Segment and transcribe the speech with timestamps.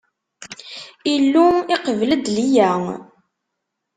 [1.13, 2.71] Illu iqbel-d Liya.